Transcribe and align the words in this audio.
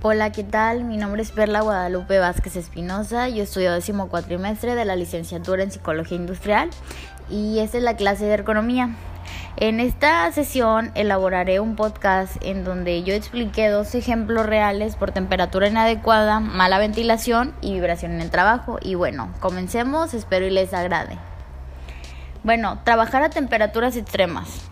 Hola, 0.00 0.30
¿qué 0.30 0.44
tal? 0.44 0.84
Mi 0.84 0.96
nombre 0.96 1.22
es 1.22 1.32
Perla 1.32 1.60
Guadalupe 1.60 2.20
Vázquez 2.20 2.54
Espinosa. 2.54 3.28
Yo 3.28 3.42
estudio 3.42 3.72
décimo 3.72 4.08
cuatrimestre 4.08 4.76
de 4.76 4.84
la 4.84 4.94
licenciatura 4.94 5.64
en 5.64 5.72
Psicología 5.72 6.16
Industrial 6.16 6.70
y 7.28 7.58
esta 7.58 7.78
es 7.78 7.82
la 7.82 7.96
clase 7.96 8.24
de 8.24 8.34
Ergonomía. 8.34 8.94
En 9.56 9.80
esta 9.80 10.30
sesión 10.30 10.92
elaboraré 10.94 11.58
un 11.58 11.74
podcast 11.74 12.36
en 12.42 12.62
donde 12.62 13.02
yo 13.02 13.12
expliqué 13.12 13.70
dos 13.70 13.92
ejemplos 13.96 14.46
reales 14.46 14.94
por 14.94 15.10
temperatura 15.10 15.66
inadecuada, 15.66 16.38
mala 16.38 16.78
ventilación 16.78 17.52
y 17.60 17.72
vibración 17.72 18.12
en 18.12 18.20
el 18.20 18.30
trabajo. 18.30 18.78
Y 18.80 18.94
bueno, 18.94 19.34
comencemos, 19.40 20.14
espero 20.14 20.46
y 20.46 20.50
les 20.50 20.74
agrade. 20.74 21.18
Bueno, 22.44 22.78
trabajar 22.84 23.24
a 23.24 23.30
temperaturas 23.30 23.96
extremas. 23.96 24.70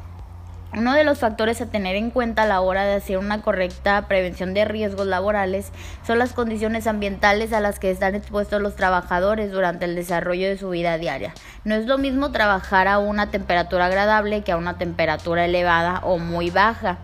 Uno 0.75 0.93
de 0.93 1.05
los 1.05 1.19
factores 1.19 1.61
a 1.61 1.67
tener 1.67 1.97
en 1.97 2.11
cuenta 2.11 2.43
a 2.43 2.47
la 2.47 2.61
hora 2.61 2.85
de 2.85 2.95
hacer 2.95 3.19
una 3.19 3.41
correcta 3.41 4.09
prevención 4.09 4.53
de 4.53 4.65
riesgos 4.65 5.07
laborales 5.07 5.71
son 6.07 6.19
las 6.19 6.33
condiciones 6.33 6.87
ambientales 6.87 7.53
a 7.53 7.61
las 7.61 7.79
que 7.79 7.91
están 7.91 8.15
expuestos 8.15 8.61
los 8.61 8.77
trabajadores 8.77 9.53
durante 9.53 9.87
el 9.87 9.95
desarrollo 9.95 10.49
de 10.49 10.59
su 10.59 10.69
vida 10.69 10.99
diaria. 10.99 11.33
No 11.65 11.77
es 11.77 11.87
lo 11.87 11.99
mismo 11.99 12.31
trabajar 12.31 12.89
a 12.89 12.99
una 12.99 13.31
temperatura 13.31 13.87
agradable 13.87 14.43
que 14.43 14.53
a 14.53 14.57
una 14.57 14.77
temperatura 14.77 15.47
elevada 15.47 16.01
o 16.03 16.19
muy 16.19 16.51
baja. 16.51 16.99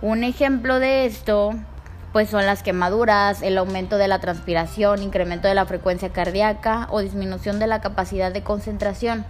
Un 0.00 0.24
ejemplo 0.24 0.78
de 0.78 1.04
esto 1.04 1.54
pues 2.12 2.30
son 2.30 2.46
las 2.46 2.62
quemaduras, 2.62 3.42
el 3.42 3.58
aumento 3.58 3.98
de 3.98 4.08
la 4.08 4.20
transpiración, 4.20 5.02
incremento 5.02 5.46
de 5.46 5.54
la 5.54 5.66
frecuencia 5.66 6.08
cardíaca 6.08 6.86
o 6.90 7.00
disminución 7.00 7.58
de 7.58 7.66
la 7.66 7.82
capacidad 7.82 8.32
de 8.32 8.42
concentración 8.42 9.26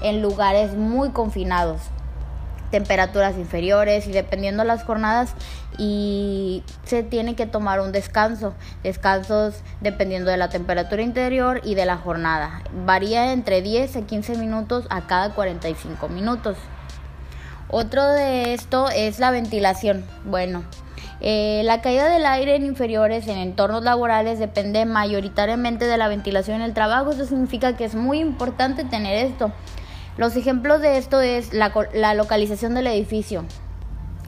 en 0.00 0.22
lugares 0.22 0.74
muy 0.74 1.10
confinados 1.10 1.80
temperaturas 2.70 3.36
inferiores 3.36 4.06
y 4.06 4.12
dependiendo 4.12 4.64
las 4.64 4.84
jornadas 4.84 5.34
y 5.78 6.62
se 6.84 7.02
tiene 7.02 7.34
que 7.34 7.46
tomar 7.46 7.80
un 7.80 7.92
descanso, 7.92 8.54
descansos 8.82 9.62
dependiendo 9.80 10.30
de 10.30 10.36
la 10.36 10.48
temperatura 10.48 11.02
interior 11.02 11.60
y 11.64 11.74
de 11.74 11.86
la 11.86 11.96
jornada. 11.96 12.62
Varía 12.84 13.32
entre 13.32 13.62
10 13.62 13.96
a 13.96 14.02
15 14.02 14.36
minutos 14.36 14.86
a 14.90 15.06
cada 15.06 15.34
45 15.34 16.08
minutos. 16.08 16.56
Otro 17.68 18.04
de 18.08 18.52
esto 18.52 18.88
es 18.90 19.20
la 19.20 19.30
ventilación. 19.30 20.04
Bueno, 20.24 20.64
eh, 21.20 21.62
la 21.64 21.80
caída 21.82 22.08
del 22.08 22.26
aire 22.26 22.56
en 22.56 22.64
inferiores 22.64 23.28
en 23.28 23.38
entornos 23.38 23.84
laborales 23.84 24.38
depende 24.38 24.84
mayoritariamente 24.86 25.84
de 25.84 25.96
la 25.96 26.08
ventilación 26.08 26.56
en 26.56 26.62
el 26.62 26.74
trabajo. 26.74 27.12
Eso 27.12 27.26
significa 27.26 27.76
que 27.76 27.84
es 27.84 27.94
muy 27.94 28.18
importante 28.18 28.84
tener 28.84 29.26
esto 29.26 29.52
los 30.20 30.36
ejemplos 30.36 30.82
de 30.82 30.98
esto 30.98 31.22
es 31.22 31.54
la, 31.54 31.72
localización 32.12 32.74
del 32.74 32.88
edificio. 32.88 33.46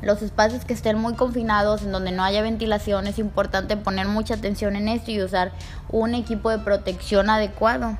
Los 0.00 0.22
espacios 0.22 0.64
que 0.64 0.72
estén 0.72 0.96
muy 0.96 1.16
confinados, 1.16 1.82
en 1.82 1.92
donde 1.92 2.12
no 2.12 2.24
haya 2.24 2.40
ventilación, 2.40 3.06
es 3.06 3.18
importante 3.18 3.76
poner 3.76 4.08
mucha 4.08 4.32
atención 4.32 4.74
en 4.74 4.88
esto 4.88 5.10
y 5.10 5.22
usar 5.22 5.52
un 5.90 6.14
equipo 6.14 6.48
de 6.48 6.60
protección 6.60 7.28
adecuado. 7.28 7.98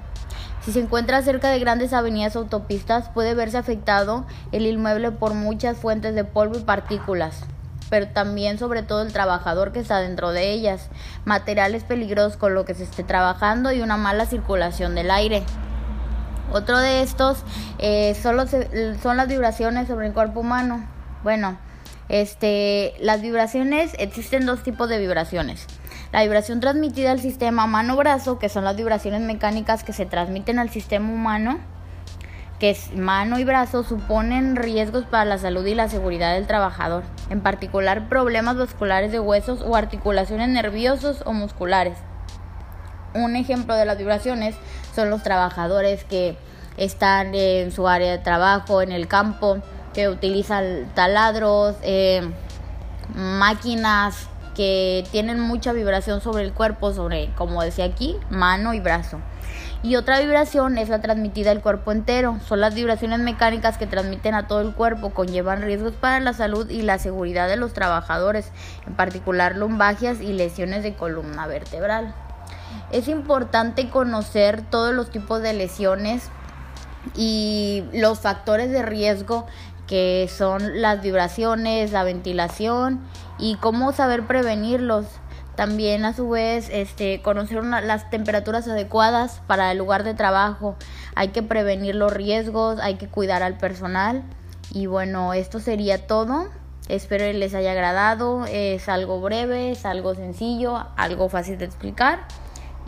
Si 0.65 0.73
se 0.73 0.81
encuentra 0.81 1.21
cerca 1.21 1.51
de 1.51 1.59
grandes 1.59 1.93
avenidas 1.93 2.35
o 2.35 2.39
autopistas, 2.39 3.11
puede 3.11 3.35
verse 3.35 3.59
afectado 3.59 4.25
el 4.53 4.67
inmueble 4.67 5.11
por 5.11 5.35
muchas 5.35 5.77
fuentes 5.77 6.15
de 6.15 6.25
polvo 6.25 6.59
y 6.59 6.63
partículas, 6.63 7.41
pero 7.91 8.09
también 8.09 8.59
sobre 8.59 8.83
todo 8.83 9.03
el 9.03 9.13
trabajador 9.13 9.73
que 9.73 9.81
está 9.81 9.99
dentro 9.99 10.33
de 10.33 10.51
ellas, 10.51 10.89
materiales 11.27 11.85
peligrosos 11.85 12.39
con 12.39 12.55
lo 12.55 12.65
que 12.65 12.73
se 12.73 12.85
esté 12.85 13.05
trabajando 13.05 13.71
y 13.71 13.83
una 13.83 13.99
mala 13.99 14.25
circulación 14.25 14.95
del 14.95 15.11
aire. 15.11 15.43
Otro 16.53 16.79
de 16.79 17.03
estos 17.03 17.39
eh, 17.79 18.15
son, 18.15 18.37
son 19.03 19.17
las 19.17 19.29
vibraciones 19.29 19.89
sobre 19.89 20.07
el 20.07 20.13
cuerpo 20.13 20.41
humano. 20.41 20.87
Bueno, 21.23 21.57
este, 22.09 22.93
las 23.01 23.23
vibraciones, 23.23 23.95
existen 23.99 24.45
dos 24.45 24.63
tipos 24.63 24.89
de 24.89 24.99
vibraciones. 24.99 25.67
La 26.13 26.23
vibración 26.23 26.61
transmitida 26.61 27.11
al 27.11 27.21
sistema 27.21 27.67
mano-brazo, 27.67 28.39
que 28.39 28.51
son 28.51 28.65
las 28.65 28.77
vibraciones 28.77 29.23
mecánicas 29.23 29.83
que 29.83 29.95
se 29.95 30.05
transmiten 30.05 30.59
al 30.59 30.69
sistema 30.69 31.09
humano, 31.11 31.59
que 32.59 32.69
es 32.69 32.95
mano 32.95 33.39
y 33.39 33.45
brazo, 33.45 33.83
suponen 33.83 34.57
riesgos 34.57 35.07
para 35.07 35.25
la 35.25 35.39
salud 35.39 35.65
y 35.65 35.75
la 35.75 35.89
seguridad 35.89 36.35
del 36.35 36.47
trabajador, 36.47 37.03
en 37.31 37.41
particular 37.41 38.11
problemas 38.11 38.59
vasculares 38.59 39.11
de 39.11 39.21
huesos 39.21 39.63
o 39.63 39.75
articulaciones 39.75 40.51
nerviosos 40.51 41.23
o 41.25 41.33
musculares. 41.33 41.97
Un 43.15 43.37
ejemplo 43.37 43.75
de 43.75 43.85
las 43.85 43.99
vibraciones 43.99 44.55
son 44.95 45.11
los 45.11 45.23
trabajadores 45.23 46.05
que 46.05 46.37
están 46.77 47.35
en 47.35 47.73
su 47.73 47.87
área 47.89 48.11
de 48.11 48.19
trabajo, 48.19 48.81
en 48.81 48.93
el 48.93 49.09
campo, 49.09 49.59
que 49.93 50.09
utilizan 50.09 50.91
taladros, 50.95 51.77
eh, 51.83 52.23
máquinas 53.15 54.29
que 54.55 55.05
tienen 55.11 55.41
mucha 55.41 55.73
vibración 55.73 56.21
sobre 56.21 56.45
el 56.45 56.53
cuerpo, 56.53 56.93
sobre, 56.93 57.31
como 57.35 57.63
decía 57.63 57.85
aquí, 57.85 58.17
mano 58.31 58.75
y 58.75 58.81
brazo. 58.81 59.19
Y 59.83 59.97
otra 59.97 60.21
vibración 60.21 60.79
es 60.79 60.89
la 60.89 61.01
transmitida 61.01 61.51
al 61.51 61.61
cuerpo 61.61 61.91
entero. 61.91 62.39
Son 62.47 62.61
las 62.61 62.75
vibraciones 62.75 63.19
mecánicas 63.19 63.79
que 63.79 63.87
transmiten 63.87 64.35
a 64.35 64.47
todo 64.47 64.61
el 64.61 64.75
cuerpo, 64.75 65.11
conllevan 65.11 65.63
riesgos 65.63 65.95
para 65.95 66.21
la 66.21 66.33
salud 66.33 66.71
y 66.71 66.83
la 66.83 66.99
seguridad 66.99 67.49
de 67.49 67.57
los 67.57 67.73
trabajadores, 67.73 68.53
en 68.87 68.95
particular 68.95 69.57
lumbagias 69.57 70.21
y 70.21 70.33
lesiones 70.33 70.83
de 70.83 70.95
columna 70.95 71.47
vertebral. 71.47 72.15
Es 72.93 73.09
importante 73.09 73.89
conocer 73.89 74.63
todos 74.69 74.95
los 74.95 75.11
tipos 75.11 75.41
de 75.41 75.55
lesiones 75.55 76.29
y 77.17 77.85
los 77.95 78.21
factores 78.21 78.71
de 78.71 78.83
riesgo 78.83 79.47
que 79.87 80.29
son 80.31 80.83
las 80.83 81.01
vibraciones, 81.03 81.93
la 81.93 82.05
ventilación 82.05 83.01
y 83.39 83.57
cómo 83.57 83.93
saber 83.93 84.27
prevenirlos. 84.27 85.07
También 85.57 86.05
a 86.05 86.15
su 86.15 86.31
vez 86.31 86.69
este, 86.71 87.21
conocer 87.23 87.65
las 87.65 88.09
temperaturas 88.11 88.69
adecuadas 88.69 89.41
para 89.47 89.73
el 89.73 89.79
lugar 89.79 90.03
de 90.05 90.15
trabajo. 90.15 90.77
Hay 91.15 91.29
que 91.29 91.43
prevenir 91.43 91.95
los 91.95 92.13
riesgos, 92.13 92.79
hay 92.79 92.95
que 92.97 93.09
cuidar 93.09 93.43
al 93.43 93.57
personal. 93.57 94.23
Y 94.73 94.87
bueno, 94.87 95.33
esto 95.35 95.61
sería 95.61 96.07
todo. 96.07 96.49
Espero 96.89 97.25
que 97.25 97.35
les 97.35 97.55
haya 97.55 97.73
agradado. 97.73 98.47
Es 98.47 98.89
algo 98.89 99.21
breve, 99.21 99.73
es 99.73 99.85
algo 99.85 100.15
sencillo, 100.15 100.87
algo 100.97 101.29
fácil 101.29 101.59
de 101.59 101.67
explicar 101.67 102.27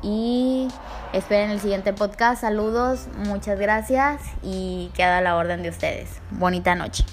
y 0.05 0.69
esperen 1.13 1.51
el 1.51 1.61
siguiente 1.61 1.93
podcast. 1.93 2.43
Saludos, 2.43 3.09
muchas 3.27 3.59
gracias 3.59 4.21
y 4.43 4.91
queda 4.95 5.21
la 5.23 5.37
orden 5.37 5.63
de 5.63 5.71
ustedes. 5.71 6.21
Bonita 6.31 6.75
noche. 6.75 7.05